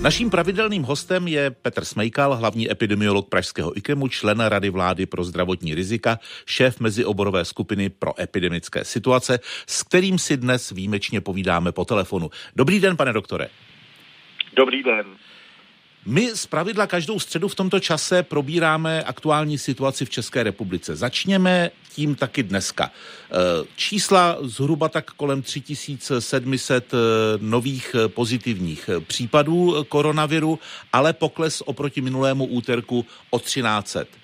Naším 0.00 0.30
pravidelným 0.30 0.82
hostem 0.82 1.28
je 1.28 1.50
Petr 1.50 1.84
Smejkal, 1.84 2.36
hlavní 2.36 2.70
epidemiolog 2.70 3.28
Pražského 3.28 3.76
IKEMu, 3.76 4.08
člen 4.08 4.40
Rady 4.40 4.70
vlády 4.70 5.06
pro 5.06 5.24
zdravotní 5.24 5.74
rizika, 5.74 6.18
šéf 6.46 6.80
mezioborové 6.80 7.44
skupiny 7.44 7.90
pro 7.90 8.20
epidemické 8.20 8.84
situace, 8.84 9.38
s 9.66 9.82
kterým 9.82 10.18
si 10.18 10.36
dnes 10.36 10.70
výjimečně 10.70 11.20
povídáme 11.20 11.72
po 11.72 11.84
telefonu. 11.84 12.30
Dobrý 12.56 12.80
den, 12.80 12.96
pane 12.96 13.12
doktore. 13.12 13.48
Dobrý 14.56 14.82
den. 14.82 15.06
My 16.06 16.36
z 16.36 16.46
pravidla 16.46 16.86
každou 16.86 17.18
středu 17.20 17.48
v 17.48 17.54
tomto 17.54 17.80
čase 17.80 18.22
probíráme 18.22 19.02
aktuální 19.02 19.58
situaci 19.58 20.04
v 20.04 20.10
České 20.10 20.42
republice. 20.42 20.96
Začněme 20.96 21.70
tím 21.92 22.14
taky 22.14 22.42
dneska. 22.42 22.90
Eh, 22.90 23.34
čísla 23.76 24.36
zhruba 24.40 24.88
tak 24.88 25.10
kolem 25.10 25.42
3700 25.42 26.94
eh, 26.94 26.96
nových 27.40 27.96
eh, 27.98 28.08
pozitivních 28.08 28.90
případů 29.06 29.84
koronaviru, 29.88 30.58
ale 30.92 31.12
pokles 31.12 31.62
oproti 31.66 32.00
minulému 32.00 32.44
úterku 32.46 33.06
o 33.30 33.38
1300. 33.38 34.20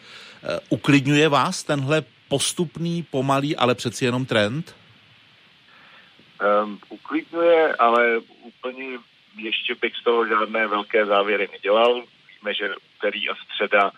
Uklidňuje 0.69 1.29
vás 1.29 1.63
tenhle 1.63 2.05
postupný, 2.29 3.03
pomalý, 3.03 3.57
ale 3.57 3.75
přeci 3.75 4.05
jenom 4.05 4.27
trend? 4.27 4.75
Um, 6.65 6.79
uklidňuje, 6.89 7.77
ale 7.77 8.19
úplně 8.43 8.99
ještě 9.37 9.75
bych 9.75 9.97
z 9.97 10.03
toho 10.05 10.27
žádné 10.27 10.67
velké 10.67 11.07
závěry 11.07 11.49
nedělal. 11.53 11.95
Víme, 11.95 12.55
že 12.55 12.75
úterý 12.99 13.29
a 13.29 13.35
středa 13.35 13.91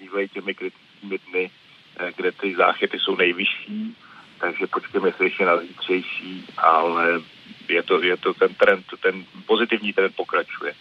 bývají 0.00 0.28
těmi 0.28 0.54
kritickými 0.54 1.18
dny, 1.30 1.50
eh, 1.96 2.12
kde 2.16 2.32
ty 2.32 2.54
záchyty 2.56 2.98
jsou 2.98 3.16
nejvyšší, 3.16 3.96
takže 4.40 4.66
počkejme 4.66 5.12
se 5.12 5.24
ještě 5.24 5.44
na 5.44 5.60
zítřejší, 5.60 6.44
ale 6.56 7.20
je 7.68 7.82
to, 7.82 8.02
je 8.02 8.16
to 8.16 8.34
ten 8.34 8.54
trend, 8.54 8.84
ten 9.02 9.24
pozitivní 9.46 9.92
trend 9.92 10.16
pokračuje. 10.16 10.74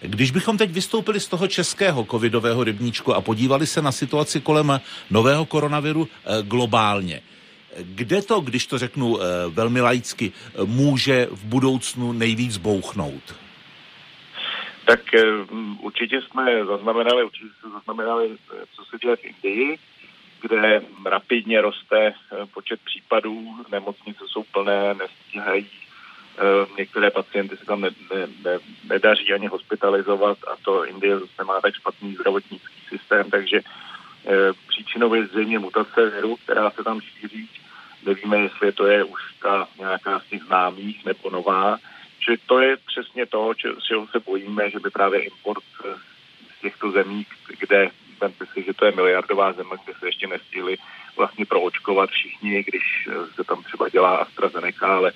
Když 0.00 0.30
bychom 0.30 0.58
teď 0.58 0.70
vystoupili 0.70 1.20
z 1.20 1.28
toho 1.28 1.48
českého 1.48 2.04
covidového 2.04 2.64
rybníčku 2.64 3.14
a 3.14 3.20
podívali 3.20 3.66
se 3.66 3.82
na 3.82 3.92
situaci 3.92 4.40
kolem 4.40 4.80
nového 5.10 5.46
koronaviru 5.46 6.08
eh, 6.08 6.42
globálně, 6.42 7.22
kde 7.80 8.22
to, 8.22 8.40
když 8.40 8.66
to 8.66 8.78
řeknu 8.78 9.20
eh, 9.20 9.24
velmi 9.48 9.80
laicky, 9.80 10.32
může 10.64 11.26
v 11.30 11.44
budoucnu 11.44 12.12
nejvíc 12.12 12.56
bouchnout? 12.56 13.34
Tak 14.84 15.14
eh, 15.14 15.22
určitě 15.80 16.22
jsme 16.22 16.64
zaznamenali, 16.64 17.24
určitě 17.24 17.48
jsme 17.60 17.70
zaznamenali, 17.70 18.30
eh, 18.32 18.64
co 18.76 18.84
se 18.84 18.98
děje 18.98 19.16
v 19.16 19.24
Indii, 19.24 19.78
kde 20.40 20.82
rapidně 21.06 21.60
roste 21.60 22.14
počet 22.54 22.80
případů, 22.84 23.54
nemocnice 23.72 24.24
jsou 24.26 24.42
plné, 24.42 24.94
nestíhají, 24.94 25.66
některé 26.78 27.10
pacienty 27.10 27.56
se 27.56 27.64
tam 27.64 27.80
ne, 27.80 27.90
ne, 28.14 28.26
ne, 28.44 28.58
nedaří 28.88 29.32
ani 29.32 29.46
hospitalizovat 29.46 30.38
a 30.52 30.56
to 30.64 30.86
Indie 30.86 31.18
zase 31.18 31.32
nemá 31.38 31.60
tak 31.60 31.74
špatný 31.74 32.14
zdravotnický 32.14 32.74
systém, 32.88 33.30
takže 33.30 33.60
příčinou 34.68 35.14
je 35.14 35.26
zřejmě 35.26 35.58
mutace 35.58 36.10
viru, 36.10 36.36
která 36.36 36.70
se 36.70 36.84
tam 36.84 37.00
šíří 37.00 37.48
Nevíme, 38.06 38.38
jestli 38.38 38.72
to 38.72 38.86
je 38.86 39.04
už 39.04 39.20
ta 39.42 39.68
nějaká 39.78 40.20
z 40.20 40.26
těch 40.26 40.42
známých 40.42 41.04
nebo 41.04 41.30
nová. 41.30 41.78
Čili 42.20 42.36
to 42.46 42.60
je 42.60 42.76
přesně 42.76 43.26
to, 43.26 43.54
čeho 43.88 44.06
se 44.06 44.20
bojíme, 44.20 44.70
že 44.70 44.80
by 44.80 44.90
právě 44.90 45.20
import 45.20 45.64
eh, 45.84 45.94
z 46.58 46.60
těchto 46.60 46.90
zemí, 46.90 47.26
kde 47.58 47.90
si, 48.54 48.62
že 48.62 48.74
to 48.74 48.86
je 48.86 48.92
miliardová 48.92 49.52
země, 49.52 49.76
kde 49.84 49.94
se 49.98 50.06
ještě 50.06 50.26
nestihli 50.26 50.76
vlastně 51.16 51.46
proočkovat 51.46 52.10
všichni, 52.10 52.64
když 52.64 53.08
eh, 53.08 53.34
se 53.34 53.44
tam 53.44 53.62
třeba 53.62 53.88
dělá 53.88 54.16
AstraZeneca, 54.16 54.86
ale 54.86 55.12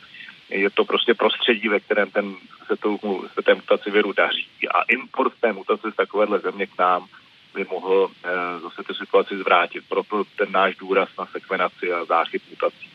je 0.51 0.71
to 0.71 0.85
prostě 0.85 1.15
prostředí, 1.15 1.69
ve 1.69 1.81
kterém 1.81 2.11
ten, 2.11 2.35
se, 2.67 2.77
tomu, 2.77 3.25
se 3.35 3.43
té 3.43 3.55
mutaci 3.55 3.91
viru 3.91 4.13
daří. 4.13 4.49
A 4.75 4.83
import 4.83 5.33
té 5.41 5.53
mutace 5.53 5.91
z 5.91 5.97
takovéhle 5.97 6.39
země 6.39 6.67
k 6.67 6.79
nám 6.79 7.07
by 7.55 7.65
mohl 7.71 8.11
eh, 8.25 8.61
zase 8.61 8.83
tu 8.83 8.95
situaci 8.95 9.39
zvrátit. 9.39 9.85
Proto 9.89 10.25
ten 10.37 10.53
náš 10.53 10.77
důraz 10.77 11.09
na 11.19 11.27
sekvenaci 11.27 11.93
a 11.93 12.05
záchyt 12.05 12.43
mutací. 12.51 12.89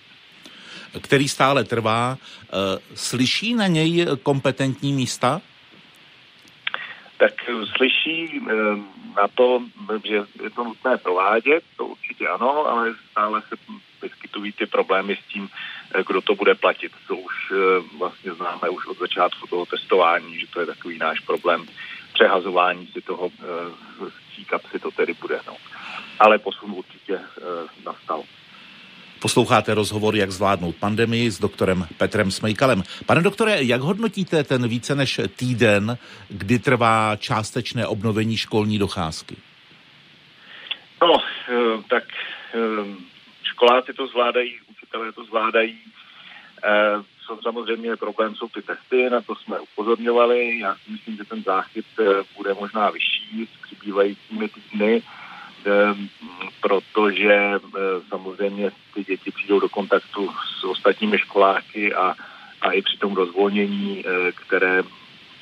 Který 1.01 1.27
stále 1.27 1.63
trvá. 1.63 2.17
Eh, 2.17 2.79
slyší 2.95 3.55
na 3.55 3.67
něj 3.67 4.05
kompetentní 4.23 4.93
místa? 4.93 5.41
Tak 7.17 7.33
slyší 7.77 8.41
eh, 8.41 8.53
na 9.17 9.27
to, 9.35 9.59
že 10.03 10.15
je 10.43 10.49
to 10.49 10.63
nutné 10.63 10.97
provádět, 10.97 11.63
to 11.77 11.85
určitě 11.85 12.27
ano, 12.27 12.65
ale 12.65 12.93
stále 13.11 13.41
se 13.41 13.55
vyskytují 14.01 14.51
ty 14.51 14.65
problémy 14.65 15.15
s 15.15 15.33
tím, 15.33 15.49
kdo 16.07 16.21
to 16.21 16.35
bude 16.35 16.55
platit. 16.55 16.91
To 17.07 17.15
už 17.15 17.53
vlastně 17.97 18.33
známe 18.33 18.69
už 18.69 18.85
od 18.87 18.99
začátku 18.99 19.47
toho 19.47 19.65
testování, 19.65 20.39
že 20.39 20.47
to 20.47 20.59
je 20.59 20.65
takový 20.65 20.97
náš 20.97 21.19
problém 21.19 21.65
přehazování 22.13 22.87
si 22.87 23.01
toho 23.01 23.29
té 24.35 24.43
kapsy 24.43 24.79
to 24.79 24.91
tedy 24.91 25.13
bude. 25.13 25.39
No. 25.47 25.55
Ale 26.19 26.39
posun 26.39 26.71
určitě 26.71 27.15
e, 27.15 27.21
nastal. 27.85 28.23
Posloucháte 29.19 29.73
rozhovor, 29.73 30.15
jak 30.15 30.31
zvládnout 30.31 30.75
pandemii 30.75 31.31
s 31.31 31.39
doktorem 31.39 31.87
Petrem 31.97 32.31
Smejkalem. 32.31 32.83
Pane 33.05 33.21
doktore, 33.21 33.63
jak 33.63 33.81
hodnotíte 33.81 34.43
ten 34.43 34.67
více 34.67 34.95
než 34.95 35.19
týden, 35.35 35.97
kdy 36.29 36.59
trvá 36.59 37.15
částečné 37.15 37.87
obnovení 37.87 38.37
školní 38.37 38.79
docházky? 38.79 39.35
No, 41.01 41.17
e, 41.17 41.83
tak 41.89 42.03
e, 42.03 42.59
školáci 43.43 43.93
to 43.93 44.07
zvládají, 44.07 44.59
učitelé 44.69 45.11
to 45.11 45.25
zvládají 45.25 45.77
co 47.27 47.39
samozřejmě 47.41 47.95
problém 47.95 48.35
jsou 48.35 48.47
ty 48.47 48.61
testy, 48.61 49.09
na 49.09 49.21
to 49.21 49.35
jsme 49.35 49.59
upozorňovali. 49.59 50.59
Já 50.59 50.75
si 50.75 50.91
myslím, 50.91 51.17
že 51.17 51.23
ten 51.23 51.43
záchyt 51.43 51.85
eh, 51.99 52.23
bude 52.37 52.53
možná 52.53 52.89
vyšší 52.89 53.47
s 53.53 53.61
přibývajícími 53.65 54.49
týdny, 54.49 55.01
ehm, 55.65 56.09
protože 56.61 57.33
eh, 57.33 57.59
samozřejmě 58.09 58.71
ty 58.93 59.03
děti 59.03 59.31
přijdou 59.31 59.59
do 59.59 59.69
kontaktu 59.69 60.31
s 60.59 60.63
ostatními 60.63 61.17
školáky 61.17 61.93
a, 61.93 62.15
a 62.61 62.71
i 62.71 62.81
při 62.81 62.97
tom 62.97 63.13
rozvolnění, 63.13 64.03
eh, 64.05 64.31
které 64.31 64.83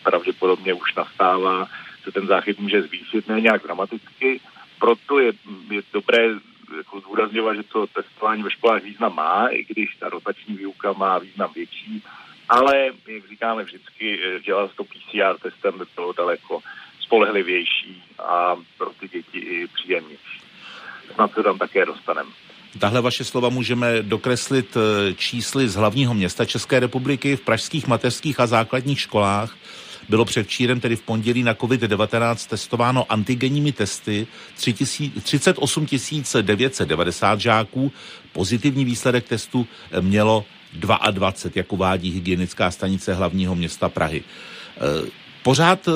pravděpodobně 0.04 0.74
už 0.74 0.96
nastává, 0.96 1.68
se 2.04 2.12
ten 2.12 2.28
záchyt 2.28 2.60
může 2.60 2.82
zvýšit, 2.82 3.28
ne 3.28 3.42
nějak 3.42 3.64
dramaticky. 3.64 4.40
Proto 4.80 5.20
je, 5.20 5.32
je 5.72 5.82
dobré 5.94 6.30
jako 6.78 7.00
zdůrazňovat, 7.00 7.56
že 7.56 7.64
to 7.64 7.88
testování 7.88 8.44
ve 8.44 8.52
školách 8.52 8.84
význam 8.84 9.16
má, 9.16 9.48
i 9.48 9.66
když 9.70 9.96
ta 10.00 10.10
rotační 10.10 10.56
výuka 10.56 10.94
má 10.94 11.18
význam 11.18 11.50
větší, 11.56 12.04
ale, 12.50 12.86
jak 13.08 13.30
říkáme 13.30 13.64
vždycky, 13.64 14.20
eh, 14.24 14.40
dělat 14.40 14.72
to 14.76 14.84
PCR 14.84 15.38
testem 15.42 15.80
by 15.80 15.86
bylo 15.96 16.14
daleko 16.14 16.60
spolehlivější 17.00 18.04
a 18.20 18.56
pro 18.78 18.90
ty 19.00 19.08
děti 19.08 19.40
i 19.40 19.68
příjemnější. 19.68 20.42
Snad 21.14 21.34
se 21.34 21.44
tam 21.44 21.58
také 21.58 21.86
dostaneme. 21.86 22.30
Tahle 22.80 23.02
vaše 23.02 23.24
slova 23.24 23.50
můžeme 23.50 24.02
dokreslit 24.02 24.78
eh, 24.78 25.14
čísly 25.14 25.70
z 25.70 25.76
hlavního 25.76 26.14
města 26.14 26.46
České 26.46 26.80
republiky 26.80 27.36
v 27.36 27.42
pražských 27.42 27.88
mateřských 27.88 28.40
a 28.40 28.48
základních 28.48 29.00
školách 29.00 29.58
bylo 30.10 30.26
předčírem, 30.26 30.80
tedy 30.80 30.96
v 30.96 31.02
pondělí 31.02 31.44
na 31.44 31.54
COVID-19 31.54 32.50
testováno 32.50 33.12
antigenními 33.12 33.72
testy 33.72 34.28
38 34.56 35.88
990 36.42 37.40
žáků. 37.40 37.92
Pozitivní 38.32 38.86
výsledek 38.86 39.28
testu 39.30 39.68
mělo 40.02 40.46
22, 40.74 41.34
jak 41.56 41.74
uvádí 41.74 42.12
hygienická 42.12 42.72
stanice 42.72 43.14
hlavního 43.14 43.56
města 43.56 43.90
Prahy. 43.90 44.24
E, 44.24 45.10
pořád 45.44 45.88
e, 45.88 45.92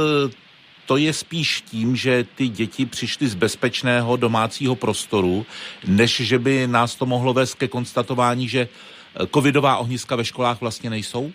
to 0.86 0.98
je 0.98 1.14
spíš 1.14 1.62
tím, 1.62 1.96
že 1.96 2.26
ty 2.36 2.48
děti 2.48 2.86
přišly 2.86 3.28
z 3.28 3.36
bezpečného 3.36 4.16
domácího 4.16 4.76
prostoru, 4.76 5.46
než 5.88 6.22
že 6.22 6.40
by 6.40 6.68
nás 6.68 6.96
to 6.96 7.06
mohlo 7.06 7.34
vést 7.34 7.56
ke 7.56 7.68
konstatování, 7.68 8.50
že 8.50 8.68
covidová 9.34 9.78
ohniska 9.78 10.16
ve 10.16 10.26
školách 10.26 10.62
vlastně 10.62 10.90
nejsou? 10.90 11.32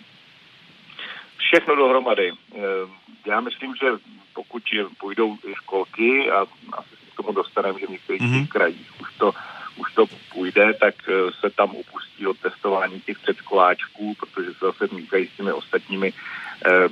Všechno 1.53 1.75
dohromady. 1.75 2.31
Eh, 2.31 2.59
já 3.25 3.41
myslím, 3.41 3.75
že 3.75 3.87
pokud 4.33 4.63
půjdou 4.99 5.37
školky 5.53 6.31
a 6.31 6.45
asi 6.73 6.89
se 6.89 7.11
k 7.13 7.15
tomu 7.15 7.31
dostaneme, 7.31 7.79
že 7.79 7.87
v 7.87 7.89
některých 7.89 8.21
mm-hmm. 8.21 8.47
krajích 8.47 9.01
už 9.01 9.13
to, 9.17 9.31
už 9.77 9.93
to 9.93 10.05
půjde, 10.33 10.73
tak 10.73 10.95
eh, 11.09 11.31
se 11.39 11.49
tam 11.49 11.75
upustí 11.75 12.27
od 12.27 12.39
testování 12.39 13.01
těch 13.01 13.19
předškoláčků, 13.19 14.15
protože 14.19 14.53
se 14.53 14.65
zase 14.65 14.87
míkají 14.95 15.27
s 15.27 15.37
těmi 15.37 15.51
ostatními 15.51 16.13
eh, 16.65 16.89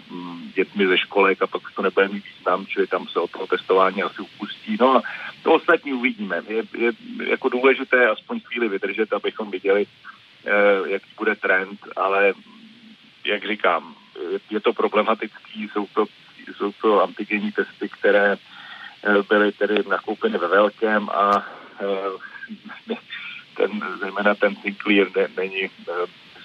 dětmi 0.56 0.88
ze 0.88 0.98
školek 0.98 1.42
a 1.42 1.48
pak 1.48 1.62
to 1.76 1.82
nebude 1.82 2.08
mít 2.08 2.26
význam, 2.26 2.66
čili 2.66 2.88
tam 2.88 3.08
se 3.08 3.20
od 3.20 3.32
toho 3.32 3.48
testování 3.48 4.04
asi 4.04 4.22
upustí. 4.22 4.78
No 4.80 4.96
a 4.96 5.02
to 5.44 5.54
ostatní 5.54 5.94
uvidíme. 5.94 6.44
Je, 6.48 6.64
je 6.78 6.92
jako 7.28 7.50
důležité 7.50 8.10
aspoň 8.10 8.40
chvíli 8.40 8.70
vydržet, 8.70 9.14
abychom 9.14 9.52
viděli, 9.52 9.86
jaký 10.86 11.10
bude 11.18 11.36
trend, 11.36 11.80
ale 11.96 12.34
jak 13.26 13.48
říkám, 13.48 13.96
je 14.50 14.60
to 14.60 14.74
problematický, 14.74 15.70
jsou 15.74 15.88
to, 15.94 16.06
jsou 16.58 16.72
to 16.72 17.04
antigenní 17.04 17.52
testy, 17.52 17.90
které 17.90 18.34
eh, 18.34 19.24
byly 19.30 19.52
tedy 19.52 19.84
nakoupeny 19.90 20.38
ve 20.38 20.48
velkém 20.48 21.10
a 21.10 21.46
eh, 21.82 22.96
ten, 23.58 23.72
zejména 24.00 24.36
ten 24.36 24.56
Sinclair 24.56 25.08
ne, 25.16 25.28
není 25.38 25.64
eh, 25.64 25.94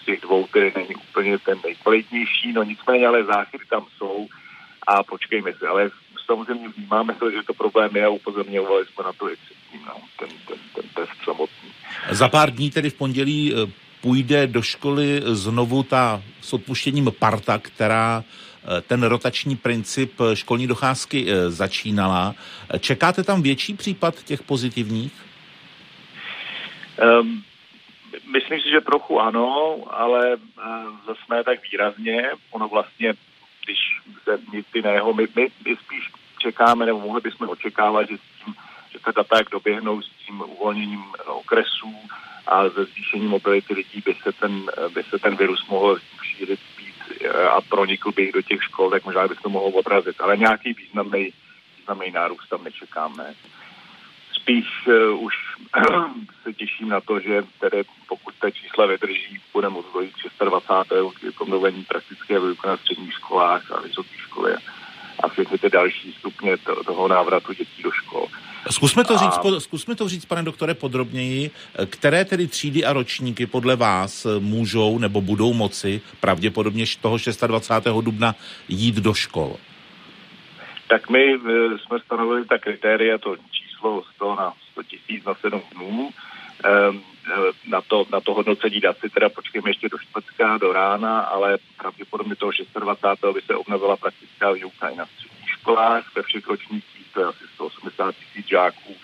z 0.02 0.04
těch 0.04 0.20
dvou, 0.20 0.46
který 0.46 0.72
není 0.76 0.94
úplně 0.94 1.38
ten 1.38 1.58
nejkvalitnější, 1.64 2.52
no 2.52 2.62
nicméně 2.62 3.06
ale 3.06 3.24
záchyty 3.24 3.64
tam 3.70 3.86
jsou 3.98 4.26
a 4.86 5.02
počkejme 5.02 5.52
si. 5.52 5.66
Ale 5.66 5.90
samozřejmě 6.26 6.68
vnímáme 6.68 7.14
to, 7.14 7.30
že 7.30 7.42
to 7.46 7.54
problém 7.54 7.96
je 7.96 8.04
a 8.04 8.08
upozorňovali 8.08 8.86
jsme 8.86 9.04
na 9.04 9.12
to 9.12 9.30
i 9.30 9.36
předtím, 9.36 9.80
no, 9.86 9.94
ten, 10.18 10.28
ten, 10.48 10.58
ten 10.74 10.84
test 10.94 11.24
samotný. 11.24 11.70
Za 12.10 12.28
pár 12.28 12.50
dní, 12.50 12.70
tedy 12.70 12.90
v 12.90 12.94
pondělí, 12.94 13.54
půjde 14.00 14.46
do 14.46 14.62
školy 14.62 15.22
znovu 15.24 15.82
ta 15.82 16.22
s 16.40 16.52
odpuštěním 16.52 17.12
parta, 17.18 17.58
která 17.58 18.24
eh, 18.24 18.80
ten 18.80 19.02
rotační 19.02 19.56
princip 19.56 20.12
školní 20.34 20.66
docházky 20.66 21.26
eh, 21.28 21.50
začínala. 21.50 22.34
Čekáte 22.80 23.22
tam 23.22 23.42
větší 23.42 23.74
případ 23.74 24.22
těch 24.22 24.42
pozitivních? 24.42 25.12
Um, 27.20 27.44
myslím 28.32 28.60
si, 28.60 28.70
že 28.70 28.80
trochu 28.80 29.20
ano, 29.20 29.76
ale 29.90 30.36
zase 31.06 31.20
ne 31.30 31.44
tak 31.44 31.58
výrazně. 31.70 32.30
Ono 32.50 32.68
vlastně, 32.68 33.14
když 33.64 33.78
se 34.24 34.38
nic 34.52 34.66
jiného, 34.74 35.14
my, 35.14 35.26
my, 35.36 35.48
my 35.64 35.76
spíš 35.76 36.10
čekáme, 36.38 36.86
nebo 36.86 37.00
mohli 37.00 37.20
bychom 37.20 37.48
očekávat, 37.48 38.08
že, 38.08 38.16
tím, 38.16 38.54
že 38.92 38.98
ta 39.04 39.12
data, 39.12 39.36
jak 39.36 39.50
doběhnou 39.50 40.02
s 40.02 40.10
tím 40.26 40.40
uvolněním 40.40 41.04
okresů 41.26 41.94
a 42.46 42.68
ze 42.68 42.84
zvýšení 42.84 43.26
mobility 43.26 43.74
lidí, 43.74 44.02
by 44.04 44.14
se 44.22 44.32
ten, 44.32 44.70
by 44.94 45.02
se 45.02 45.18
ten 45.18 45.36
virus 45.36 45.66
mohl 45.68 45.98
šířit 46.22 46.60
víc 46.78 47.22
a 47.50 47.60
pronikl 47.60 48.12
by 48.12 48.32
do 48.32 48.42
těch 48.42 48.62
škol, 48.62 48.90
tak 48.90 49.04
možná 49.04 49.28
by 49.28 49.34
se 49.34 49.42
to 49.42 49.48
mohlo 49.48 49.70
odrazit. 49.70 50.20
Ale 50.20 50.36
nějaký 50.36 50.72
významný, 50.72 51.32
významný 51.78 52.10
nárůst 52.10 52.48
tam 52.48 52.64
nečekáme 52.64 53.34
spíš 54.46 54.86
uh, 54.86 55.24
už 55.24 55.34
se 56.42 56.52
těším 56.52 56.88
na 56.88 57.00
to, 57.00 57.20
že 57.20 57.42
tedy 57.60 57.82
pokud 58.08 58.34
ta 58.40 58.50
čísla 58.50 58.86
vydrží, 58.86 59.40
bude 59.52 59.68
moct 59.68 59.92
dojít 59.94 60.14
26. 60.40 61.34
k 61.34 61.40
obnovení 61.40 61.84
praktické 61.84 62.40
výuky 62.40 62.66
na 62.66 62.76
středních 62.76 63.12
školách 63.12 63.70
a 63.70 63.80
vysokých 63.80 64.20
školy 64.20 64.54
a 65.22 65.28
všechny 65.28 65.58
ty 65.58 65.70
další 65.70 66.12
stupně 66.18 66.56
toho 66.86 67.08
návratu 67.08 67.52
dětí 67.52 67.82
do 67.82 67.90
škol. 67.90 68.26
Zkusme 68.70 69.04
to, 69.04 69.14
a... 69.14 69.18
říct, 69.18 69.62
zkusme 69.62 69.94
to 69.94 70.08
říct, 70.08 70.24
pane 70.24 70.42
doktore, 70.42 70.74
podrobněji. 70.74 71.50
Které 71.90 72.24
tedy 72.24 72.46
třídy 72.46 72.84
a 72.84 72.92
ročníky 72.92 73.46
podle 73.46 73.76
vás 73.76 74.26
můžou 74.38 74.98
nebo 74.98 75.20
budou 75.20 75.52
moci 75.52 76.00
pravděpodobně 76.20 76.84
toho 77.00 77.16
26. 77.46 77.86
dubna 78.00 78.34
jít 78.68 78.94
do 78.94 79.14
škol? 79.14 79.56
Tak 80.88 81.10
my 81.10 81.34
e, 81.34 81.38
jsme 81.78 81.98
stanovili 82.04 82.44
ta 82.44 82.58
kritéria, 82.58 83.18
to 83.18 83.36
číslo 83.50 84.02
100 84.14 84.34
na 84.34 84.52
100 84.72 84.82
tisíc 84.82 85.24
na 85.24 85.34
7 85.34 85.62
dnů. 85.74 86.10
Ehm, 86.66 87.00
e, 87.30 87.70
na 87.70 87.80
to, 87.80 88.06
na 88.12 88.20
to 88.20 88.34
hodnocení 88.34 88.80
dát 88.80 88.98
si 88.98 89.10
teda 89.10 89.28
počkejme 89.28 89.70
ještě 89.70 89.88
do 89.88 89.98
čtvrtka, 89.98 90.58
do 90.58 90.72
rána, 90.72 91.20
ale 91.20 91.58
pravděpodobně 91.76 92.36
toho 92.36 92.52
26. 92.80 93.34
by 93.34 93.40
se 93.40 93.54
obnovila 93.54 93.96
praktická 93.96 94.52
výuka 94.52 94.88
i 94.88 94.96
na 94.96 95.06
středních 95.06 95.50
školách, 95.50 96.04
ve 96.14 96.22
všech 96.22 96.46
ročnících, 96.46 97.06
to 97.12 97.20
je 97.20 97.26
asi 97.26 97.44
180 97.54 98.14
tisíc 98.14 98.46
žáků, 98.48 98.96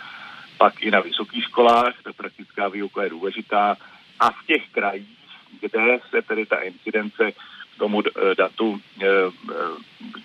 pak 0.59 0.83
i 0.83 0.91
na 0.91 1.01
vysokých 1.01 1.45
školách, 1.45 1.95
ta 2.03 2.13
praktická 2.13 2.69
výuka 2.69 3.03
je 3.03 3.11
důležitá. 3.11 3.77
A 4.21 4.31
v 4.31 4.47
těch 4.47 4.69
krajích, 4.73 5.19
kde 5.61 5.99
se 6.11 6.23
tedy 6.23 6.47
ta 6.47 6.57
incidence 6.57 7.33
k 7.33 7.79
tomu 7.79 8.03
e, 8.03 8.35
datu, 8.35 8.81
e, 9.03 9.07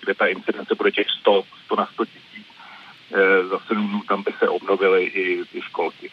kde 0.00 0.14
ta 0.14 0.26
incidence 0.26 0.74
bude 0.74 0.90
těch 0.90 1.10
100, 1.20 1.42
100 1.64 1.76
na 1.76 1.86
100 1.86 2.04
tisíc, 2.04 2.28
Eh, 3.12 3.46
za 3.46 3.58
sedm 3.58 3.88
dnů 3.88 4.02
tam 4.08 4.22
by 4.22 4.32
se 4.38 4.48
obnovily 4.48 5.04
i, 5.04 5.44
i 5.54 5.62
školky. 5.62 6.10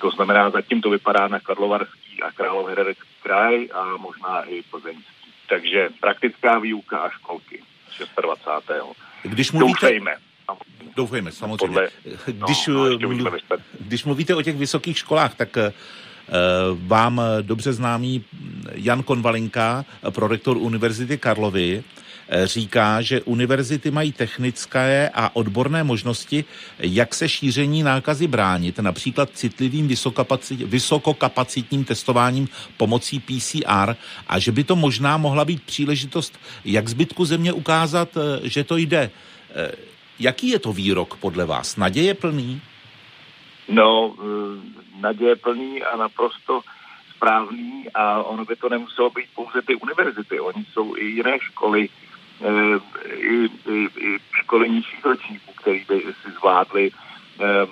To 0.00 0.10
znamená, 0.10 0.50
zatím 0.50 0.80
to 0.80 0.90
vypadá 0.90 1.28
na 1.28 1.40
Karlovarský 1.40 2.22
a 2.22 2.30
Královéhradecký 2.30 3.08
kraj 3.22 3.68
a 3.72 3.96
možná 3.96 4.42
i 4.42 4.62
Plzeňský. 4.62 5.30
Takže 5.48 5.88
praktická 6.00 6.58
výuka 6.58 6.98
a 6.98 7.10
školky 7.10 7.62
26. 8.22 8.70
Když 9.22 9.52
mluvíte... 9.52 9.86
Doufejme. 9.86 10.16
Doufejme, 10.96 11.32
samozřejmě. 11.32 11.66
Podle, 11.66 11.88
když, 12.26 12.66
no, 12.66 12.98
mluv, 12.98 13.34
když 13.80 14.04
mluvíte 14.04 14.34
o 14.34 14.42
těch 14.42 14.56
vysokých 14.56 14.98
školách, 14.98 15.34
tak 15.34 15.56
uh, 15.56 15.62
vám 16.86 17.22
dobře 17.42 17.72
známý 17.72 18.24
Jan 18.74 19.02
Konvalinka, 19.02 19.84
prorektor 20.10 20.56
Univerzity 20.56 21.18
Karlovy, 21.18 21.84
říká, 22.44 23.02
že 23.02 23.22
univerzity 23.22 23.90
mají 23.90 24.12
technické 24.12 25.10
a 25.14 25.36
odborné 25.36 25.84
možnosti, 25.84 26.44
jak 26.78 27.14
se 27.14 27.28
šíření 27.28 27.82
nákazy 27.82 28.26
bránit, 28.26 28.78
například 28.78 29.30
citlivým 29.32 29.88
vysokokapacitním 30.64 31.84
testováním 31.84 32.48
pomocí 32.76 33.20
PCR 33.20 33.94
a 34.28 34.38
že 34.38 34.52
by 34.52 34.64
to 34.64 34.76
možná 34.76 35.16
mohla 35.16 35.44
být 35.44 35.62
příležitost, 35.62 36.38
jak 36.64 36.88
zbytku 36.88 37.24
země 37.24 37.52
ukázat, 37.52 38.08
eh, 38.16 38.48
že 38.48 38.64
to 38.64 38.76
jde. 38.76 39.10
Eh, 39.54 39.72
jaký 40.18 40.48
je 40.48 40.58
to 40.58 40.72
výrok 40.72 41.16
podle 41.16 41.44
vás? 41.44 41.76
Naděje 41.76 42.14
plný? 42.14 42.62
No, 43.68 44.14
eh, 44.18 45.00
naděje 45.00 45.36
plný 45.36 45.82
a 45.82 45.96
naprosto 45.96 46.60
správný 47.16 47.84
a 47.94 48.22
ono 48.22 48.44
by 48.44 48.56
to 48.56 48.68
nemuselo 48.68 49.10
být 49.10 49.28
pouze 49.34 49.62
ty 49.62 49.74
univerzity. 49.74 50.40
Oni 50.40 50.64
jsou 50.72 50.96
i 50.96 51.04
jiné 51.04 51.38
školy, 51.40 51.88
i, 53.16 53.48
i, 53.70 53.88
i 53.98 54.18
školy 54.32 54.70
nižších 54.70 55.04
ročníků, 55.04 55.52
který 55.52 55.84
by 55.88 56.00
si 56.00 56.30
zvládli 56.38 56.90
eh, 57.40 57.66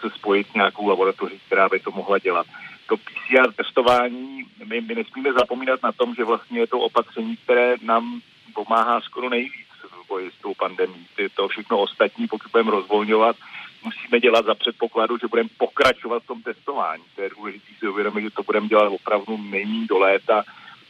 se 0.00 0.10
spojit 0.10 0.54
nějakou 0.54 0.88
laboratoří, 0.88 1.40
která 1.46 1.68
by 1.68 1.80
to 1.80 1.90
mohla 1.90 2.18
dělat. 2.18 2.46
To 2.86 2.96
PCR 2.96 3.52
testování, 3.52 4.44
my, 4.64 4.80
my 4.80 4.94
nesmíme 4.94 5.32
zapomínat 5.32 5.82
na 5.82 5.92
tom, 5.92 6.14
že 6.14 6.24
vlastně 6.24 6.60
je 6.60 6.66
to 6.66 6.78
opatření, 6.78 7.36
které 7.36 7.74
nám 7.82 8.20
pomáhá 8.54 9.00
skoro 9.00 9.28
nejvíc 9.28 9.66
v 10.04 10.08
boji 10.08 10.30
s 10.30 10.42
tou 10.42 10.54
pandemí. 10.54 11.06
To 11.34 11.48
všechno 11.48 11.78
ostatní, 11.78 12.28
pokud 12.28 12.50
budeme 12.52 12.70
rozvolňovat, 12.70 13.36
musíme 13.84 14.20
dělat 14.20 14.46
za 14.46 14.54
předpokladu, 14.54 15.18
že 15.18 15.28
budeme 15.28 15.48
pokračovat 15.58 16.22
v 16.22 16.26
tom 16.26 16.42
testování. 16.42 17.02
To 17.16 17.22
je 17.22 17.30
důležité 17.30 17.66
si 17.78 17.88
uvědomit, 17.88 18.22
že 18.22 18.30
to 18.30 18.42
budeme 18.42 18.68
dělat 18.68 18.88
opravdu 18.88 19.36
nejmí 19.36 19.86
do 19.86 19.98
léta, 19.98 20.44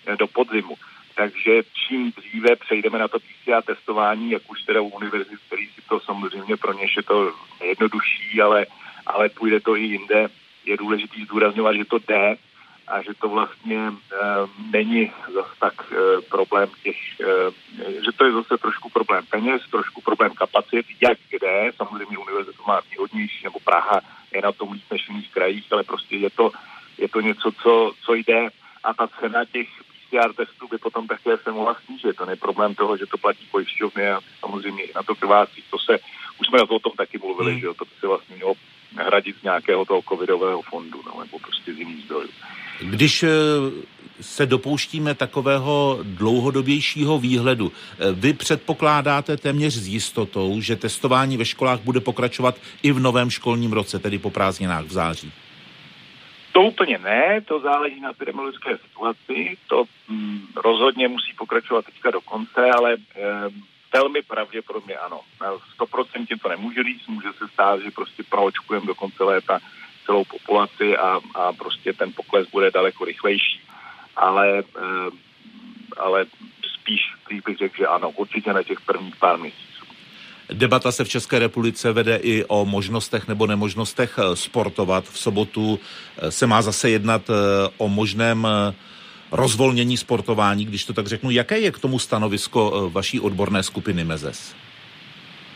eh, 0.07 0.17
do 0.17 0.27
podzimu. 0.27 0.75
Takže 1.15 1.63
čím 1.73 2.13
dříve 2.17 2.57
přejdeme 2.57 2.99
na 2.99 3.09
to 3.09 3.19
PCR 3.19 3.63
testování, 3.63 4.31
jak 4.31 4.51
už 4.51 4.63
teda 4.63 4.81
u 4.81 4.89
univerzit, 4.89 5.41
který 5.47 5.67
si 5.67 5.81
to 5.89 6.01
samozřejmě 6.01 6.57
pro 6.57 6.73
něž 6.73 6.97
je 6.97 7.03
to 7.03 7.33
jednodušší, 7.65 8.41
ale, 8.41 8.67
ale 9.07 9.29
půjde 9.29 9.61
to 9.61 9.77
i 9.77 9.83
jinde, 9.83 10.29
je 10.65 10.77
důležité 10.77 11.17
zdůrazňovat, 11.25 11.77
že 11.77 11.85
to 11.85 11.99
jde 11.99 12.37
a 12.89 13.03
že 13.03 13.15
to 13.21 13.29
vlastně 13.29 13.79
e, 13.79 13.93
není 14.73 15.13
zase 15.35 15.55
tak 15.61 15.93
e, 15.93 16.21
problém 16.21 16.69
těch, 16.83 17.21
e, 17.21 17.27
že 18.05 18.13
to 18.17 18.25
je 18.25 18.33
zase 18.33 18.59
trošku 18.59 18.89
problém 18.89 19.25
peněz, 19.31 19.63
trošku 19.71 20.01
problém 20.01 20.31
kapacit, 20.31 20.87
jak 21.01 21.19
kde, 21.31 21.71
samozřejmě 21.77 22.19
univerzita 22.19 22.63
má 22.67 22.81
výhodnější, 22.91 23.44
nebo 23.44 23.59
Praha 23.61 24.01
je 24.35 24.43
na 24.43 24.53
tom 24.53 24.73
líp 24.73 24.85
než 24.91 25.06
v 25.06 25.11
jiných 25.11 25.31
krajích, 25.31 25.67
ale 25.73 25.83
prostě 25.83 26.17
je 26.17 26.31
to, 26.31 26.51
je 26.99 27.09
to 27.09 27.21
něco, 27.21 27.53
co, 27.63 27.93
co 28.05 28.15
jde. 28.15 28.49
A 28.85 28.94
ta 28.94 29.09
cena 29.21 29.44
těch 29.44 29.69
PCR 30.15 30.33
testů 30.33 30.69
by 30.71 30.79
potom 30.79 31.06
také 31.06 31.37
se 31.37 31.53
mohla 31.53 31.77
snížit. 31.85 32.17
To 32.17 32.31
je 32.31 32.37
problém 32.37 32.75
toho, 32.75 32.97
že 32.97 33.06
to 33.06 33.19
platí 33.19 33.47
pojišťovny 33.51 34.11
a 34.11 34.21
samozřejmě 34.41 34.83
i 34.83 34.93
na 34.94 35.03
to 35.03 35.15
krvácí. 35.15 35.63
To 35.71 35.79
se, 35.79 35.99
už 36.41 36.47
jsme 36.47 36.59
na 36.59 36.67
to 36.67 36.75
o 36.75 36.79
tom 36.79 36.93
taky 36.97 37.19
mluvili, 37.19 37.51
hmm. 37.53 37.61
že 37.61 37.67
jo, 37.67 37.75
to 37.75 37.85
by 37.85 37.91
se 38.01 38.06
vlastně 38.06 38.37
mělo 38.37 38.55
hradit 38.97 39.37
z 39.41 39.43
nějakého 39.43 39.85
toho 39.85 40.03
covidového 40.09 40.63
fondu, 40.63 41.03
no, 41.06 41.21
nebo 41.21 41.39
prostě 41.39 41.75
z 41.75 41.79
jiných 41.79 42.05
zdrojů. 42.05 42.29
Když 42.81 43.23
eh, 43.23 43.29
se 44.21 44.47
dopouštíme 44.47 45.15
takového 45.15 45.99
dlouhodobějšího 46.03 47.19
výhledu. 47.19 47.73
Eh, 47.73 48.13
vy 48.13 48.33
předpokládáte 48.33 49.37
téměř 49.37 49.75
s 49.75 49.87
jistotou, 49.87 50.61
že 50.61 50.77
testování 50.77 51.37
ve 51.37 51.44
školách 51.44 51.81
bude 51.81 52.01
pokračovat 52.01 52.56
i 52.83 52.93
v 52.93 53.01
novém 53.01 53.31
školním 53.31 53.73
roce, 53.73 53.99
tedy 53.99 54.19
po 54.19 54.31
prázdninách 54.31 54.85
v 54.85 54.93
září? 54.93 55.33
To 56.55 56.63
úplně 56.63 56.99
ne, 56.99 57.41
to 57.41 57.61
záleží 57.61 58.01
na 58.01 58.11
epidemiologické 58.11 58.79
situaci, 58.79 59.56
to 59.67 59.84
hm, 60.08 60.46
rozhodně 60.56 61.08
musí 61.08 61.32
pokračovat 61.39 61.84
teďka 61.84 62.11
do 62.11 62.20
konce, 62.20 62.70
ale 62.70 62.96
eh, 63.17 63.51
velmi 63.93 64.23
pravděpodobně 64.23 64.96
ano. 64.96 65.20
Na 65.41 65.53
100% 65.79 66.39
to 66.43 66.49
nemůže 66.49 66.82
říct, 66.82 67.06
může 67.06 67.29
se 67.39 67.49
stát, 67.49 67.81
že 67.81 67.91
prostě 67.91 68.23
proočkujeme 68.23 68.87
do 68.87 68.94
konce 68.94 69.25
léta 69.25 69.58
celou 70.06 70.25
populaci 70.25 70.96
a, 70.96 71.20
a 71.34 71.53
prostě 71.53 71.93
ten 71.93 72.13
pokles 72.13 72.49
bude 72.51 72.70
daleko 72.70 73.05
rychlejší. 73.05 73.61
Ale, 74.17 74.58
eh, 74.58 75.11
ale 75.96 76.27
spíš 76.81 77.03
bych 77.29 77.58
řekl, 77.58 77.77
že 77.79 77.87
ano, 77.87 78.11
určitě 78.11 78.53
na 78.53 78.63
těch 78.63 78.81
prvních 78.81 79.17
pár 79.17 79.39
měsíců. 79.39 79.74
Debata 80.55 80.93
se 80.93 81.05
v 81.05 81.08
České 81.08 81.39
republice 81.39 81.93
vede 81.93 82.17
i 82.17 82.44
o 82.44 82.65
možnostech 82.65 83.29
nebo 83.29 83.46
nemožnostech 83.46 84.19
eh, 84.19 84.37
sportovat. 84.37 85.05
V 85.05 85.19
sobotu 85.19 85.81
eh, 86.19 86.31
se 86.31 86.46
má 86.46 86.63
zase 86.63 86.91
jednat 86.91 87.31
eh, 87.31 87.34
o 87.77 87.89
možném 87.89 88.49
rozvolnění 89.32 89.96
sportování, 89.96 90.65
když 90.65 90.84
to 90.84 90.93
tak 90.93 91.06
řeknu. 91.06 91.31
Jaké 91.31 91.58
je 91.58 91.73
k 91.73 91.79
tomu 91.79 91.99
stanovisko 91.99 92.91
vaší 92.93 93.20
odborné 93.20 93.63
skupiny 93.63 94.05
MEZES? 94.05 94.55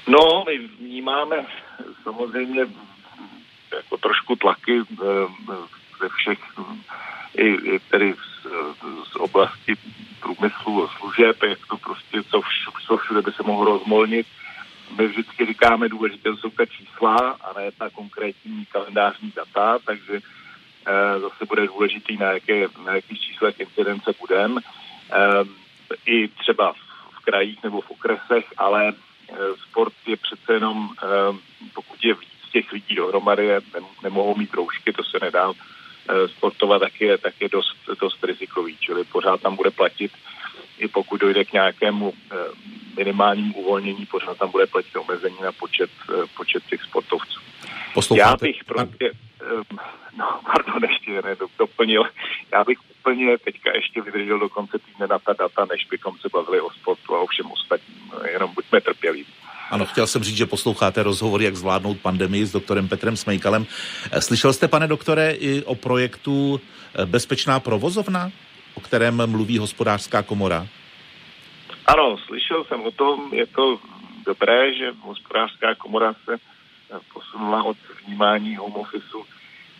No, 0.09 0.45
my 0.47 0.59
vnímáme 0.81 1.47
samozřejmě 2.03 2.61
jako 3.77 3.97
trošku 3.97 4.37
tlaky 4.37 4.83
ze 6.01 6.09
všech, 6.09 6.39
i, 7.37 7.47
i 7.47 7.81
tedy 7.91 8.15
z, 8.15 8.47
z 9.13 9.17
oblasti 9.17 9.75
průmyslu, 10.21 10.89
služeb, 10.89 11.43
jak 11.43 11.59
to 11.71 11.77
prostě, 11.77 12.23
co, 12.31 12.41
vš, 12.41 12.65
co 12.87 12.97
všude 12.97 13.23
by 13.23 13.33
se 13.33 13.43
mohlo 13.43 13.65
rozmolnit. 13.65 14.27
My 14.97 15.07
vždycky 15.07 15.47
říkáme, 15.47 15.89
důležité 15.89 16.31
jsou 16.37 16.51
ta 16.51 16.67
čísla 16.67 17.17
a 17.17 17.61
ne 17.61 17.73
ta 17.79 17.91
konkrétní 17.91 18.67
kalendářní 18.67 19.33
data, 19.37 19.79
takže 19.87 20.17
e, 20.17 21.21
zase 21.21 21.45
bude 21.49 21.67
důležitý, 21.67 22.17
na, 22.17 22.33
jaké, 22.33 22.67
na 22.85 22.95
jakých 22.95 23.21
číslech 23.21 23.61
incidence 23.61 24.15
budeme. 24.21 24.61
E, 24.61 25.45
I 26.07 26.29
třeba 26.29 26.73
v, 26.73 26.77
v 27.21 27.25
krajích 27.25 27.63
nebo 27.63 27.81
v 27.81 27.91
okresech, 27.91 28.45
ale 28.57 28.89
e, 28.89 28.93
sport 29.69 29.95
je 30.07 30.17
přece 30.17 30.53
jenom, 30.53 30.91
pokud 31.75 32.05
je 32.05 32.15
víc 32.15 32.53
těch 32.53 32.73
lidí 32.73 32.95
dohromady, 32.95 33.49
nemohou 34.03 34.37
mít 34.37 34.55
roušky, 34.55 34.93
to 34.93 35.05
se 35.05 35.19
nedá 35.23 35.53
Eh, 36.11 36.29
sportovat, 36.29 36.81
tak 36.81 37.01
je, 37.01 37.19
tak 37.19 37.35
je 37.41 37.49
dost, 37.49 37.77
dost 38.01 38.25
rizikový, 38.25 38.77
čili 38.81 39.05
pořád 39.05 39.41
tam 39.41 39.57
bude 39.57 39.71
platit, 39.71 40.13
i 40.79 40.89
pokud 40.89 41.21
dojde 41.21 41.45
k 41.45 41.53
nějakému 41.53 42.13
minimálnímu 42.99 43.55
uvolnění, 43.55 44.07
pořád 44.07 44.39
tam 44.39 44.51
bude 44.51 44.67
platit 44.67 44.97
omezení 44.97 45.37
na 45.43 45.53
počet, 45.53 45.91
eh, 46.11 46.27
počet 46.37 46.63
těch 46.71 46.83
sportovců. 46.83 47.41
Posloucháte? 47.95 48.31
Já 48.31 48.37
bych 48.37 48.65
prostě, 48.65 49.11
no 50.17 50.41
pardon, 50.47 50.91
ještě 50.91 51.23
ne, 51.23 51.37
doplnil, 51.59 52.03
já 52.53 52.65
bych 52.65 52.79
úplně 53.01 53.39
teďka 53.39 53.71
ještě 53.75 54.03
vydržel 54.03 54.39
do 54.39 54.49
konce 54.49 54.79
týdne 54.79 55.07
na 55.07 55.19
ta 55.19 55.33
data, 55.33 55.67
než 55.71 55.87
bychom 55.91 56.19
se 56.19 56.29
bavili 56.33 56.61
o 56.61 56.71
sportu 56.71 57.15
a 57.15 57.21
o 57.21 57.27
všem 57.27 57.47
ostatním, 57.51 58.13
jenom 58.33 58.55
buďme 58.55 58.81
trpěliví. 58.81 59.27
Ano, 59.71 59.87
chtěl 59.87 60.07
jsem 60.07 60.23
říct, 60.23 60.37
že 60.37 60.47
posloucháte 60.47 61.03
rozhovor, 61.03 61.43
jak 61.43 61.57
zvládnout 61.57 61.99
pandemii 61.99 62.47
s 62.47 62.53
doktorem 62.53 62.89
Petrem 62.89 63.17
Smejkalem. 63.17 63.67
Eh, 64.11 64.21
slyšel 64.21 64.53
jste, 64.53 64.69
pane 64.69 64.87
doktore, 64.87 65.31
i 65.31 65.63
o 65.63 65.75
projektu 65.75 66.61
eh, 66.95 67.07
Bezpečná 67.07 67.61
provozovna, 67.61 68.33
o 68.75 68.81
kterém 68.81 69.27
mluví 69.27 69.59
hospodářská 69.59 70.23
komora? 70.23 70.67
Ano, 71.89 72.19
slyšel 72.19 72.65
jsem 72.65 72.83
o 72.83 72.91
tom, 72.91 73.29
je 73.33 73.47
to 73.47 73.81
dobré, 74.27 74.75
že 74.75 74.93
hospodářská 75.01 75.75
komora 75.75 76.15
se 76.25 76.35
eh, 76.35 76.99
posunula 77.13 77.63
od 77.63 77.77
vnímání 78.05 78.57
home 78.57 78.77
officeu 78.77 79.25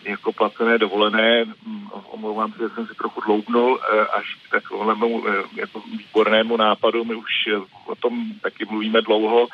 jako 0.05 0.33
placené 0.33 0.79
dovolené. 0.79 1.45
Hm, 1.45 1.89
omlouvám 1.93 2.53
se, 2.53 2.59
že 2.59 2.75
jsem 2.75 2.87
si 2.87 2.95
trochu 2.95 3.21
dloubnul 3.21 3.81
až 4.13 4.35
k 4.35 4.51
takovému 4.51 5.25
jako 5.57 5.81
výbornému 5.81 6.57
nápadu. 6.57 7.05
My 7.05 7.15
už 7.15 7.49
o 7.87 7.95
tom 7.95 8.33
taky 8.43 8.65
mluvíme 8.65 9.01
dlouho. 9.03 9.49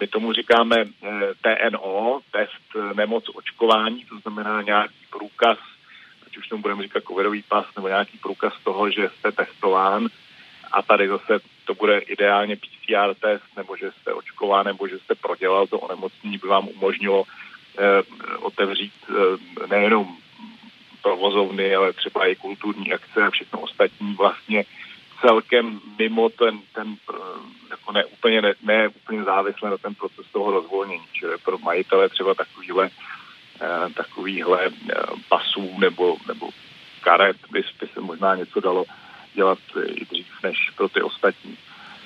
My 0.00 0.06
tomu 0.06 0.32
říkáme 0.32 0.76
eh, 0.80 1.10
TNO, 1.40 2.20
test 2.30 2.76
eh, 2.76 2.94
nemoc 2.94 3.24
očkování, 3.34 4.04
to 4.04 4.18
znamená 4.18 4.62
nějaký 4.62 5.06
průkaz, 5.10 5.58
ať 6.26 6.36
už 6.36 6.48
tomu 6.48 6.62
budeme 6.62 6.82
říkat 6.82 7.04
covidový 7.04 7.42
pas, 7.42 7.66
nebo 7.76 7.88
nějaký 7.88 8.18
průkaz 8.18 8.52
toho, 8.64 8.90
že 8.90 9.10
jste 9.18 9.32
testován. 9.32 10.08
A 10.72 10.82
tady 10.82 11.08
zase 11.08 11.40
to 11.70 11.74
bude 11.74 11.98
ideálně 11.98 12.56
PCR 12.56 13.14
test, 13.14 13.44
nebo 13.56 13.76
že 13.76 13.90
jste 13.92 14.12
očkován, 14.12 14.66
nebo 14.66 14.88
že 14.88 14.98
jste 14.98 15.14
prodělal 15.14 15.66
to 15.66 15.78
onemocnění, 15.78 16.38
by 16.38 16.48
vám 16.48 16.68
umožnilo 16.68 17.24
eh, 17.78 18.02
otevřít 18.38 18.92
eh, 19.08 19.66
nejenom 19.66 20.16
provozovny, 21.02 21.74
ale 21.74 21.92
třeba 21.92 22.26
i 22.26 22.36
kulturní 22.36 22.92
akce 22.92 23.22
a 23.22 23.30
všechno 23.30 23.60
ostatní 23.60 24.14
vlastně 24.14 24.64
celkem 25.20 25.80
mimo 25.98 26.28
ten, 26.28 26.58
ten 26.74 26.96
jako 27.70 27.92
ne 27.92 28.04
úplně, 28.04 28.42
ne, 28.42 28.52
ne 28.62 28.88
úplně 28.88 29.24
závislé 29.24 29.70
na 29.70 29.78
ten 29.78 29.94
proces 29.94 30.26
toho 30.32 30.50
rozvolnění. 30.50 31.06
Čili 31.12 31.38
pro 31.38 31.58
majitele 31.58 32.08
třeba 32.08 32.34
takovýhle, 32.34 32.90
eh, 33.60 33.92
takovýhle 33.94 34.60
eh, 34.66 34.94
pasů 35.28 35.78
nebo, 35.78 36.16
nebo 36.28 36.50
karet 37.00 37.36
by, 37.50 37.62
by 37.80 37.86
se 37.94 38.00
možná 38.00 38.34
něco 38.34 38.60
dalo 38.60 38.84
dělat 39.34 39.58
i 39.86 40.04
dřív 40.04 40.26
než 40.42 40.70
pro 40.76 40.88
ty 40.88 41.02
ostatní. 41.02 41.56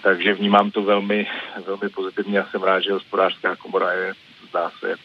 Takže 0.03 0.35
vnímám 0.35 0.71
to 0.71 0.83
velmi, 0.83 1.27
velmi 1.67 1.89
pozitivně 1.89 2.41
a 2.41 2.47
jsem 2.51 2.63
rád, 2.63 2.81
že 2.81 2.93
hospodářská 2.93 3.57
komora 3.57 3.93
je, 3.93 4.13
zdá 4.49 4.71
se, 4.81 4.97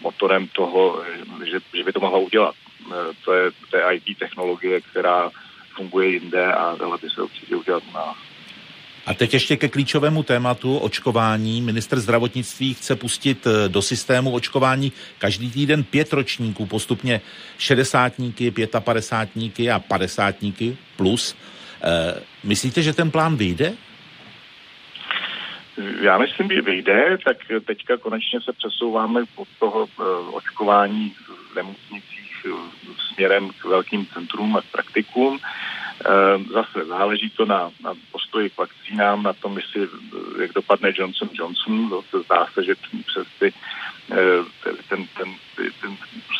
motorem 0.00 0.48
toho, 0.48 1.04
že, 1.44 1.60
že 1.74 1.84
by 1.84 1.92
to 1.92 2.00
mohla 2.00 2.18
udělat. 2.18 2.54
Eh, 2.92 3.14
to 3.24 3.32
je, 3.32 3.50
to 3.70 3.76
je 3.76 3.94
IT 3.94 4.18
technologie, 4.18 4.80
která 4.80 5.30
funguje 5.76 6.08
jinde 6.08 6.52
a 6.52 6.76
dala 6.76 6.98
by 6.98 7.10
se 7.10 7.22
určitě 7.22 7.56
udělat 7.56 7.82
u 7.90 7.92
nás. 7.92 8.16
A 9.06 9.14
teď 9.14 9.34
ještě 9.34 9.56
ke 9.56 9.68
klíčovému 9.68 10.22
tématu 10.22 10.78
očkování. 10.78 11.62
Minister 11.62 12.00
zdravotnictví 12.00 12.74
chce 12.74 12.96
pustit 12.96 13.46
eh, 13.46 13.68
do 13.68 13.82
systému 13.82 14.32
očkování 14.32 14.92
každý 15.18 15.50
týden 15.50 15.84
pět 15.84 16.12
ročníků, 16.12 16.66
postupně 16.66 17.20
šedesátníky, 17.58 18.50
pětapadesátníky 18.50 19.70
a 19.70 19.78
padesátníky 19.78 20.76
plus. 20.96 21.36
E, 21.82 22.20
myslíte, 22.44 22.82
že 22.82 22.92
ten 22.92 23.10
plán 23.10 23.36
vyjde? 23.36 23.72
Já 26.00 26.18
myslím, 26.18 26.48
že 26.48 26.62
vyjde, 26.62 27.18
tak 27.24 27.36
teďka 27.66 27.96
konečně 27.96 28.40
se 28.40 28.52
přesouváme 28.52 29.22
od 29.36 29.48
toho 29.58 29.86
e, 29.86 30.02
očkování 30.32 31.12
v 31.52 31.56
nemocnicích 31.56 32.46
směrem 33.08 33.50
k 33.58 33.64
velkým 33.64 34.06
centrům 34.06 34.56
a 34.56 34.60
praktikům. 34.72 35.38
Ehm, 36.04 36.44
zase 36.44 36.84
záleží 36.84 37.30
to 37.30 37.46
na, 37.46 37.70
na 37.82 37.94
postoji 38.12 38.50
k 38.50 38.58
vakcínám, 38.58 39.22
na 39.22 39.32
tom, 39.32 39.56
jestli, 39.56 39.88
jak 40.40 40.52
dopadne 40.52 40.92
Johnson 40.94 41.28
Johnson. 41.32 41.90
Zase 41.90 42.24
zdá 42.24 42.46
se, 42.54 42.64
že 42.64 42.74
přes 43.06 43.26
ty, 43.38 43.52
ehm, 44.10 44.46
ten, 44.88 45.06
ten, 45.06 45.34
ten 45.80 45.96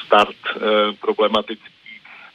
start 0.06 0.36
ehm, 0.56 0.96
problematický 1.00 1.80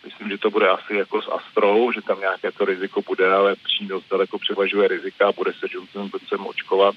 Myslím, 0.06 0.30
že 0.30 0.38
to 0.38 0.50
bude 0.50 0.70
asi 0.70 0.96
jako 0.96 1.22
s 1.22 1.28
Astrou, 1.28 1.92
že 1.92 2.02
tam 2.02 2.20
nějaké 2.20 2.52
to 2.52 2.66
riziko 2.66 3.02
bude, 3.02 3.34
ale 3.34 3.56
přínos 3.56 4.04
daleko 4.12 4.40
převažuje 4.40 4.88
rizika, 4.88 5.32
bude 5.32 5.54
se 5.54 5.68
Johnson 5.72 6.10
Johnson 6.14 6.48
očkovat 6.48 6.96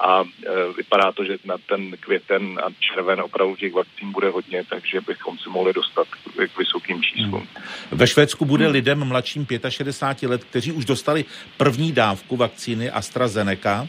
a 0.00 0.22
e, 0.22 0.72
vypadá 0.76 1.12
to, 1.12 1.24
že 1.24 1.38
na 1.44 1.58
ten 1.58 1.96
květen 1.96 2.60
a 2.64 2.68
červen 2.78 3.20
opravdu 3.20 3.56
těch 3.56 3.72
vakcín 3.72 4.12
bude 4.12 4.30
hodně, 4.30 4.64
takže 4.70 5.00
bychom 5.00 5.38
se 5.38 5.50
mohli 5.50 5.72
dostat 5.72 6.08
k, 6.08 6.58
vysokým 6.58 7.02
číslům. 7.02 7.48
Hmm. 7.54 7.64
Ve 7.90 8.06
Švédsku 8.06 8.44
bude 8.44 8.64
hmm. 8.64 8.72
lidem 8.72 9.04
mladším 9.04 9.46
65 9.68 10.28
let, 10.28 10.44
kteří 10.44 10.72
už 10.72 10.84
dostali 10.84 11.24
první 11.56 11.92
dávku 11.92 12.36
vakcíny 12.36 12.90
AstraZeneca, 12.90 13.86
e, 13.86 13.88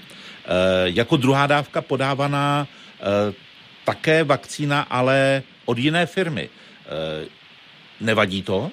jako 0.85 1.17
druhá 1.17 1.47
dávka 1.47 1.81
podávaná 1.81 2.67
e, 2.67 3.33
také 3.83 4.23
vakcína, 4.23 4.81
ale 4.81 5.43
od 5.65 5.77
jiné 5.77 6.05
firmy. 6.05 6.49
E, 6.49 7.25
nevadí 8.01 8.43
to? 8.43 8.71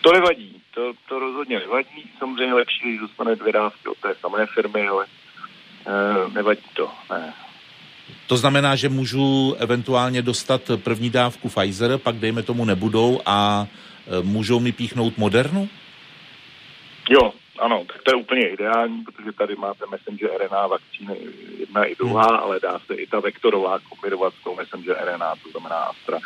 To 0.00 0.12
nevadí, 0.12 0.60
to, 0.74 0.92
to 1.08 1.18
rozhodně 1.18 1.58
nevadí. 1.58 2.10
Samozřejmě 2.18 2.54
lepší, 2.54 2.80
když 2.82 3.00
dostane 3.00 3.36
dvě 3.36 3.52
dávky 3.52 3.88
od 3.88 3.98
té 3.98 4.14
samé 4.20 4.46
firmy, 4.46 4.88
ale 4.88 5.06
nevadí 6.34 6.62
to, 6.74 6.90
ne. 7.10 7.34
To 8.26 8.36
znamená, 8.36 8.76
že 8.76 8.88
můžu 8.88 9.54
eventuálně 9.58 10.22
dostat 10.22 10.70
první 10.82 11.10
dávku 11.10 11.48
Pfizer, 11.48 11.98
pak 11.98 12.16
dejme 12.16 12.42
tomu 12.42 12.64
nebudou 12.64 13.20
a 13.26 13.66
eh, 13.66 14.22
můžou 14.22 14.60
mi 14.60 14.72
píchnout 14.72 15.18
Modernu? 15.18 15.68
Jo, 17.10 17.32
ano, 17.58 17.84
tak 17.92 18.02
to 18.02 18.10
je 18.10 18.14
úplně 18.14 18.48
ideální, 18.48 19.04
protože 19.04 19.32
tady 19.32 19.56
máte 19.56 19.84
messenger 19.90 20.30
RNA 20.38 20.66
vakcíny 20.66 21.16
jedna 21.58 21.84
i 21.84 21.94
druhá, 21.94 22.26
hmm. 22.26 22.36
ale 22.36 22.60
dá 22.60 22.78
se 22.86 22.94
i 22.94 23.06
ta 23.06 23.20
vektorová 23.20 23.78
kombinovat 23.78 24.34
s 24.40 24.44
tou 24.44 24.56
messenger 24.56 24.96
RNA, 25.04 25.34
to 25.42 25.50
znamená 25.50 25.76
Astra. 25.76 26.18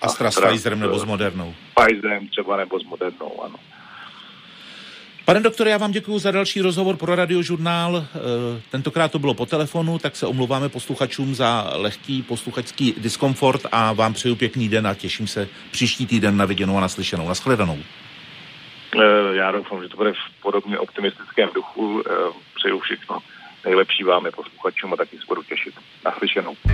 Astra, 0.00 0.28
Astra 0.28 0.48
s 0.48 0.50
Pfizerem 0.50 0.80
nebo 0.80 0.98
s 0.98 1.04
Modernou? 1.04 1.54
Pfizerem 1.74 2.28
třeba 2.28 2.56
nebo 2.56 2.80
s 2.80 2.84
Modernou, 2.84 3.42
ano. 3.42 3.56
Pane 5.26 5.40
doktore, 5.40 5.70
já 5.70 5.78
vám 5.78 5.92
děkuji 5.92 6.18
za 6.18 6.30
další 6.30 6.60
rozhovor 6.60 6.96
pro 6.96 7.14
radiožurnál. 7.14 7.96
E, 7.96 8.04
tentokrát 8.70 9.12
to 9.12 9.18
bylo 9.18 9.34
po 9.34 9.46
telefonu, 9.46 9.98
tak 9.98 10.16
se 10.16 10.26
omlouváme 10.26 10.68
posluchačům 10.68 11.34
za 11.34 11.70
lehký 11.74 12.22
posluchačský 12.22 12.94
diskomfort 12.98 13.66
a 13.72 13.92
vám 13.92 14.14
přeju 14.14 14.36
pěkný 14.36 14.68
den 14.68 14.86
a 14.86 14.94
těším 14.94 15.26
se 15.26 15.48
příští 15.70 16.06
týden 16.06 16.36
na 16.36 16.44
viděnou 16.44 16.78
a 16.78 16.80
naslyšenou. 16.80 17.28
Naschledanou. 17.28 17.78
E, 18.96 19.36
já 19.36 19.52
doufám, 19.52 19.82
že 19.82 19.88
to 19.88 19.96
bude 19.96 20.12
v 20.12 20.42
podobně 20.42 20.78
optimistickém 20.78 21.48
duchu. 21.54 22.02
E, 22.06 22.12
přeju 22.54 22.78
všechno 22.78 23.18
nejlepší 23.64 24.04
vám, 24.04 24.26
posluchačům 24.36 24.92
a 24.92 24.96
taky 24.96 25.16
se 25.16 25.24
budu 25.28 25.42
těšit. 25.42 25.74
Naslyšenou. 26.04 26.56